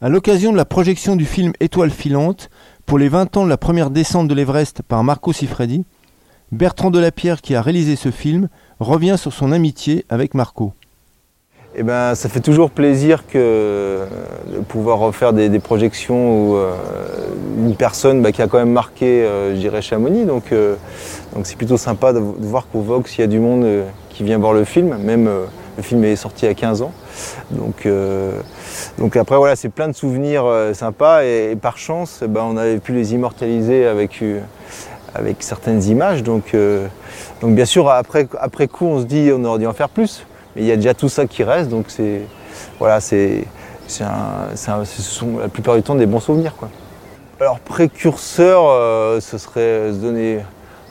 [0.00, 2.50] À l'occasion de la projection du film Étoile filante
[2.84, 5.84] pour les 20 ans de la première descente de l'Everest par Marco Siffredi,
[6.50, 8.48] Bertrand Delapierre, qui a réalisé ce film,
[8.80, 10.72] revient sur son amitié avec Marco.
[11.76, 14.04] Eh ben, ça fait toujours plaisir de
[14.68, 16.72] pouvoir refaire des, projections où euh,
[17.58, 20.24] une personne bah, qui a quand même marqué, euh, je dirais, Chamonix.
[20.24, 20.74] Donc, euh,
[21.34, 23.64] donc c'est plutôt sympa de, voir qu'au Vox, il y a du monde
[24.10, 24.96] qui vient voir le film.
[24.98, 25.30] Même
[25.76, 26.92] le film est sorti a 15 ans.
[27.50, 27.88] Donc,
[28.98, 31.24] donc après, voilà, c'est plein de souvenirs sympas.
[31.24, 34.22] Et, par chance, bah, on avait pu les immortaliser avec,
[35.14, 36.22] avec certaines images.
[36.22, 36.54] Donc,
[37.40, 40.26] donc bien sûr, après, après coup, on se dit on aurait dû en faire plus.
[40.54, 42.22] Mais il y a déjà tout ça qui reste, donc c'est
[42.78, 43.44] voilà, c'est
[43.86, 46.54] ce sont la plupart du temps des bons souvenirs.
[46.56, 46.68] Quoi.
[47.40, 50.38] Alors précurseur, euh, ce serait se donner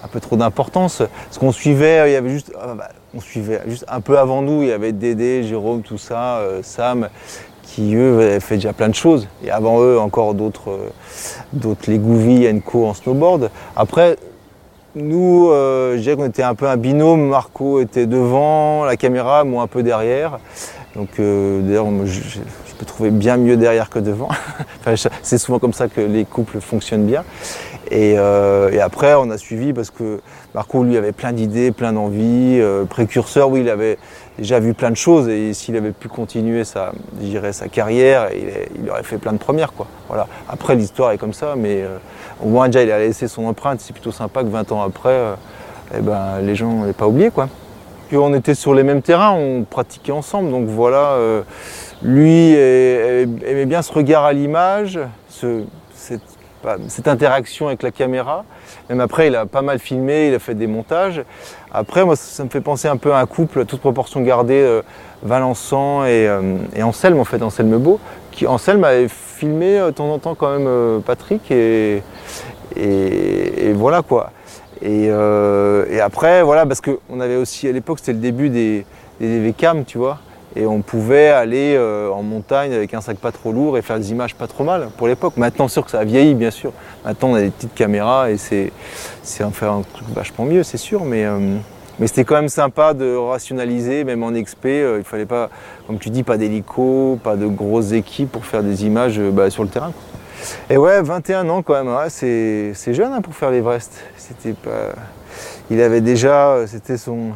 [0.03, 1.01] un peu trop d'importance.
[1.31, 4.41] Ce qu'on suivait, il y avait juste, ah, bah, on suivait juste un peu avant
[4.41, 7.09] nous, il y avait Dédé, Jérôme, tout ça, euh, Sam,
[7.63, 9.27] qui eux avaient fait déjà plein de choses.
[9.43, 10.89] Et avant eux, encore d'autres, euh,
[11.53, 13.49] d'autres les Gouvi, Enco en snowboard.
[13.75, 14.17] Après,
[14.95, 17.27] nous, euh, je dirais qu'on était un peu un binôme.
[17.27, 20.37] Marco était devant la caméra, moi un peu derrière.
[20.95, 22.39] Donc euh, d'ailleurs, je,
[22.77, 24.29] peux trouver bien mieux derrière que devant.
[25.23, 27.23] c'est souvent comme ça que les couples fonctionnent bien.
[27.91, 30.19] Euh, et, après, on a suivi parce que
[30.55, 32.61] Marco, lui, avait plein d'idées, plein d'envies.
[32.89, 33.97] précurseur, oui, il avait
[34.37, 36.91] déjà vu plein de choses et s'il avait pu continuer sa,
[37.51, 39.73] sa carrière, il, aurait fait plein de premières.
[39.73, 39.87] Quoi.
[40.07, 40.27] Voilà.
[40.49, 41.83] Après, l'histoire est comme ça, mais
[42.43, 45.09] au moins déjà il a laissé son empreinte, c'est plutôt sympa que 20 ans après,
[45.09, 45.35] euh,
[45.97, 47.47] eh ben, les gens n'aient pas oublié quoi.
[48.11, 51.41] on était sur les mêmes terrains, on pratiquait ensemble, donc voilà, euh,
[52.01, 56.21] lui aimait bien ce regard à l'image, cette,
[57.05, 58.45] interaction avec la caméra.
[58.89, 61.23] Même après, il a pas mal filmé, il a fait des montages.
[61.71, 64.81] Après, moi, ça, me fait penser un peu à un couple, toute proportion gardée, euh,
[65.23, 66.29] Valençant et,
[66.81, 67.99] Anselme, en fait, Anselme Beau,
[68.31, 72.01] qui Anselme avait filmé de temps en temps quand même Patrick et,
[73.73, 74.31] voilà quoi.
[74.85, 78.85] Euh, et, après, voilà, parce qu'on avait aussi à l'époque, c'était le début des,
[79.19, 79.53] des
[79.85, 80.19] tu vois.
[80.55, 83.97] Et on pouvait aller euh, en montagne avec un sac pas trop lourd et faire
[83.97, 85.33] des images pas trop mal pour l'époque.
[85.37, 86.73] Maintenant, sûr que ça a vieilli, bien sûr.
[87.03, 88.71] Maintenant, on a des petites caméras et c'est,
[89.23, 91.05] c'est faire un truc vachement mieux, c'est sûr.
[91.05, 91.57] Mais, euh,
[91.97, 94.65] mais c'était quand même sympa de rationaliser, même en XP.
[94.65, 95.49] il fallait pas,
[95.87, 99.63] comme tu dis, pas d'hélico, pas de grosses équipes pour faire des images bah, sur
[99.63, 99.91] le terrain.
[100.69, 104.03] Et ouais, 21 ans quand même, c'est jeune hein, pour faire l'Everest.
[104.17, 104.93] C'était pas...
[105.71, 107.31] Il avait déjà, c'était son,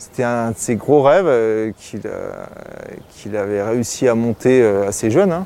[0.00, 5.30] c'était un de ses gros rêves euh, qu'il avait réussi à monter euh, assez jeune.
[5.30, 5.44] Hein.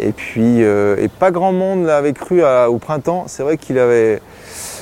[0.00, 3.24] Et puis, euh, et pas grand monde l'avait cru au printemps.
[3.26, 4.22] C'est vrai qu'il avait,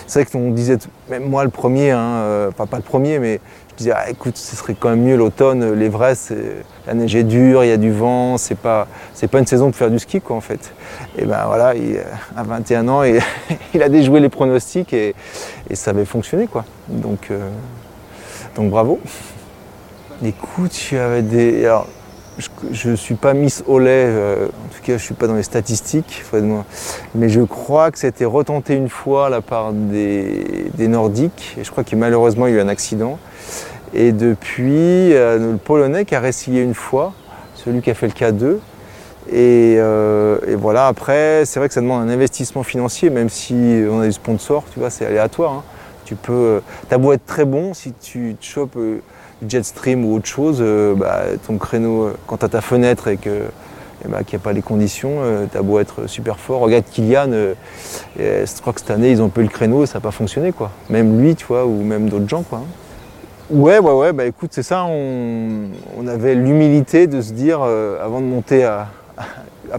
[0.06, 0.78] c'est vrai qu'on disait,
[1.10, 3.40] même moi le premier, hein, pas le premier, mais
[3.72, 6.32] je disais, ah, écoute, ce serait quand même mieux l'automne, l'Everest,
[6.86, 8.86] la neige est dure, il y a du vent, c'est pas,
[9.32, 10.72] pas une saison de faire du ski quoi en fait.
[11.16, 11.98] Et ben voilà, il,
[12.36, 13.02] à 21 ans,
[13.74, 15.16] il, a déjoué les pronostics et,
[15.72, 16.64] ça avait fonctionné quoi.
[16.88, 17.48] Donc, euh,
[18.56, 19.00] donc bravo.
[20.24, 21.78] Écoute, il y avait des.
[22.70, 25.34] Je ne suis pas Miss Olay, euh, en tout cas je ne suis pas dans
[25.34, 26.22] les statistiques,
[27.14, 31.82] mais je crois que c'était retenté une fois la part des, Nordiques, et je crois
[31.82, 33.18] qu'il malheureusement il y a eu un accident.
[33.92, 37.12] Et depuis, euh, le Polonais qui a réessayé une fois,
[37.54, 38.58] celui qui a fait le K2.
[39.32, 44.00] Euh, et, voilà, après, c'est vrai que ça demande un investissement financier, même si on
[44.00, 45.52] a des sponsors, tu vois, c'est aléatoire.
[45.52, 45.62] Hein.
[46.08, 50.14] Tu peux, euh, t'as beau être très bon, si tu te chopes du Jetstream ou
[50.16, 50.64] autre chose,
[50.96, 53.44] bah, ton créneau, quand tu as ta fenêtre et que
[54.08, 55.20] bah, qu'il n'y a pas les conditions,
[55.52, 56.60] tu as beau être super fort.
[56.60, 57.30] Regarde Kylian,
[58.16, 60.52] je crois que cette année ils ont peu le créneau et ça n'a pas fonctionné
[60.52, 60.70] quoi.
[60.88, 62.60] Même lui, tu vois, ou même d'autres gens quoi.
[62.60, 62.68] Hein.
[63.50, 68.20] Ouais, ouais, ouais, bah écoute, c'est ça, on, avait l'humilité de se dire, euh, avant
[68.20, 68.88] de monter à,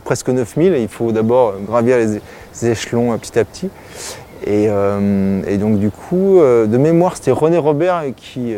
[0.04, 3.70] presque 9000, il faut d'abord gravir les, échelons euh, petit à petit.
[4.46, 8.56] Et, euh, donc du coup, de mémoire, c'était René Robert qui,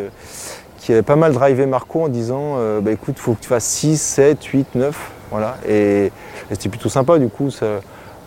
[0.78, 3.64] qui avait pas mal drivé Marco en disant, bah écoute, il faut que tu fasses
[3.64, 5.56] 6, 7, 8, 9, voilà.
[5.68, 6.12] Et,
[6.50, 7.66] c'était plutôt sympa, du coup, ça,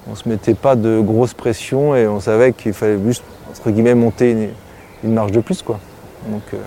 [0.10, 3.96] on se mettait pas de grosse pression et on savait qu'il fallait juste, entre guillemets,
[3.96, 4.50] monter une,
[5.04, 5.80] une marge de plus, quoi.
[6.28, 6.58] Donc, euh,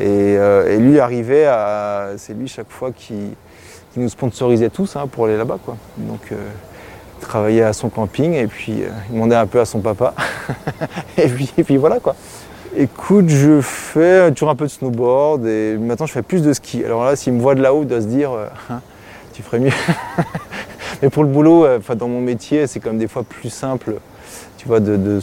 [0.00, 2.10] euh, et, lui arrivait à.
[2.16, 3.14] C'est lui chaque fois qui,
[3.96, 5.58] nous sponsorisait tous hein, pour aller là-bas.
[5.64, 5.76] Quoi.
[5.96, 6.36] Donc euh,
[7.26, 8.72] travaillait à son camping et puis
[9.08, 10.14] il demandait un peu à son papa.
[11.18, 12.14] et, puis, et puis voilà quoi.
[12.76, 16.84] Écoute, je fais toujours un peu de snowboard et maintenant je fais plus de ski.
[16.84, 18.30] Alors là, s'il me voit de là-haut, il doit se dire
[18.70, 18.80] hein,
[19.32, 19.70] tu ferais mieux.
[21.02, 23.94] Mais pour le boulot, dans mon métier, c'est comme des fois plus simple,
[24.56, 25.20] tu vois, de,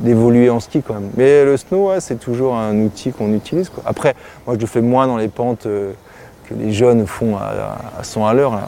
[0.00, 1.10] d'évoluer en ski quand même.
[1.16, 3.70] Mais le snow, c'est toujours un outil qu'on utilise.
[3.86, 4.14] Après,
[4.46, 5.92] moi je le fais moins dans les pentes euh,
[6.48, 8.58] que les jeunes font à, à 100 à l'heure.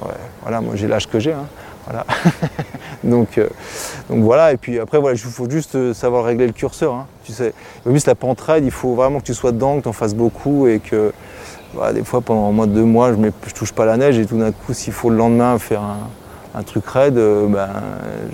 [0.42, 1.32] Voilà, moi j'ai l'âge que j'ai.
[1.32, 1.46] hein.
[1.84, 2.06] Voilà.
[3.04, 3.48] donc, euh,
[4.08, 6.94] donc voilà, et puis après, voilà, il faut juste euh, savoir régler le curseur.
[6.94, 7.06] hein.
[7.24, 7.52] Tu sais,
[7.86, 8.14] en plus, la
[8.58, 11.12] il faut vraiment que tu sois dedans, que tu en fasses beaucoup et que
[11.74, 14.26] voilà, des fois, pendant moins de deux mois, je ne touche pas la neige et
[14.26, 15.82] tout d'un coup, s'il faut le lendemain faire
[16.54, 17.68] un, truc raide, euh, ben,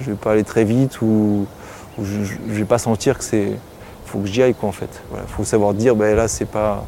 [0.01, 1.47] je vais pas aller très vite ou,
[2.03, 3.53] je, je vais pas sentir que c'est.
[4.07, 5.03] faut que j'y aille quoi en fait.
[5.13, 6.85] Il faut savoir dire ben là c'est pas.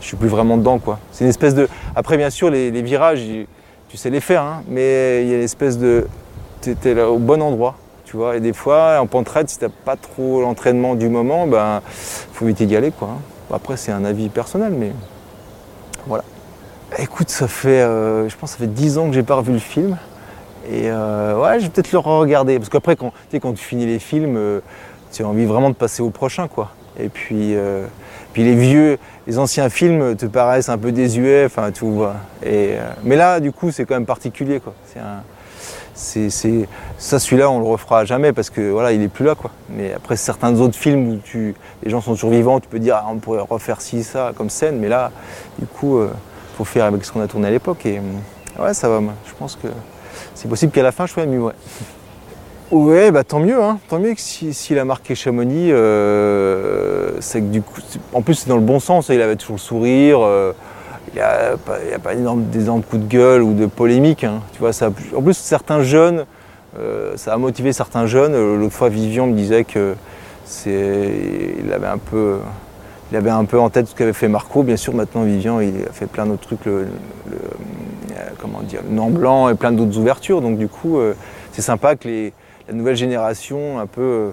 [0.00, 0.98] Je suis plus vraiment dedans quoi.
[1.12, 1.68] C'est une espèce de.
[1.96, 3.46] Après bien sûr les, virages, il-
[3.90, 6.06] tu sais les faire, hein, mais il y a une espèce de.
[6.62, 7.74] Tu es là au bon endroit.
[8.04, 11.46] Tu vois, et des fois, en pente raide, si t'as pas trop l'entraînement du moment,
[11.46, 11.80] ben,
[12.32, 13.08] faut éviter d'y aller, quoi.
[13.08, 13.54] hein.
[13.54, 14.92] Après, c'est un avis personnel, mais
[16.06, 16.24] voilà.
[16.98, 19.52] Écoute, ça fait, euh, je pense, que ça fait 10 ans que j'ai pas revu
[19.52, 19.96] le film.
[20.68, 22.58] Et euh, ouais, je vais peut-être le regarder.
[22.58, 24.60] Parce qu'après, tu quand tu finis les films, euh,
[25.12, 26.70] tu as envie vraiment de passer au prochain, quoi.
[26.98, 27.86] Et puis, euh,
[28.32, 32.16] puis les vieux, les anciens films te paraissent un peu désuets, enfin, vois.
[32.42, 34.74] Et, euh, mais là, du coup, c'est quand même particulier, quoi.
[34.84, 35.00] C'est
[36.98, 39.50] ça, celui-là, on le refera jamais parce que voilà, il est plus là, quoi.
[39.68, 43.06] Mais après, certains autres films où tu, les gens sont survivants, tu peux dire, ah,
[43.10, 44.78] on pourrait refaire ci, ça, comme scène.
[44.78, 45.10] Mais là,
[45.58, 46.10] du coup, euh,
[46.56, 47.84] faut faire avec ce qu'on a tourné à l'époque.
[47.86, 48.00] Et
[48.58, 49.00] ouais, ça va.
[49.00, 49.14] moi.
[49.26, 49.68] Je pense que
[50.34, 51.52] c'est possible qu'à la fin, je sois mieux, ouais.
[52.70, 53.78] Ouais, bah tant mieux, hein.
[53.88, 57.80] tant mieux que si- s'il a marqué Chamonix, euh, c'est que du coup,
[58.12, 60.52] en plus c'est dans le bon sens, il avait toujours le sourire, euh,
[61.12, 64.40] il n'y a a pas d'énormes coups de gueule ou de polémique, hein.
[64.52, 66.26] tu vois, ça, en plus certains jeunes,
[66.78, 69.96] euh, ça a motivé certains jeunes, Euh, l'autre fois Vivian me disait que
[70.44, 71.10] c'est,
[71.64, 72.36] il avait un peu,
[73.10, 75.74] il avait un peu en tête ce qu'avait fait Marco, bien sûr maintenant Vivian il
[75.88, 76.86] a fait plein d'autres trucs, le,
[78.40, 80.98] comment dire, le Nant Blanc et plein d'autres ouvertures, donc du coup
[81.50, 82.32] c'est sympa que les,
[82.70, 84.30] la nouvelle génération un peu euh,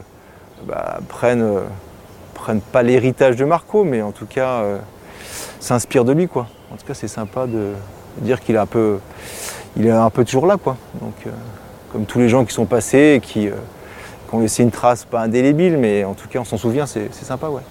[0.67, 4.77] bah, prenne, euh, pas l'héritage de Marco, mais en tout cas euh,
[5.59, 6.47] s'inspire de lui quoi.
[6.71, 7.73] En tout cas c'est sympa de
[8.19, 8.99] dire qu'il est un peu,
[9.75, 10.77] il est un peu toujours là quoi.
[11.91, 15.77] Comme tous les gens qui sont passés qui, qui ont laissé une trace pas indélébile,
[15.77, 17.63] mais en tout cas on s'en souvient, c'est c'est sympa ouais.